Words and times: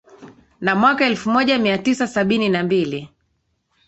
na 0.65 0.75
mwaka 0.75 1.05
ellfu 1.05 1.29
moja 1.29 1.57
mia 1.59 1.77
tisa 1.77 2.07
sabini 2.07 2.49
na 2.49 2.63
mbili 2.63 3.09